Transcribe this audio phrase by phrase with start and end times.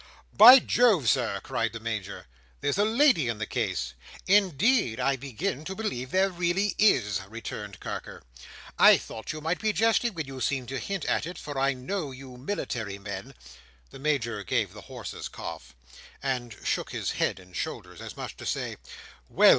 [0.33, 2.25] "By Jove, Sir," cried the Major,
[2.59, 3.93] "there's a lady in the case."
[4.25, 8.23] "Indeed, I begin to believe there really is," returned Carker;
[8.79, 11.73] "I thought you might be jesting when you seemed to hint at it; for I
[11.73, 13.35] know you military men"—
[13.91, 15.75] The Major gave the horse's cough,
[16.23, 18.77] and shook his head and shoulders, as much as to say,
[19.29, 19.49] "Well!